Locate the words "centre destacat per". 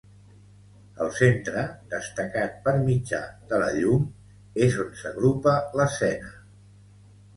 1.17-2.73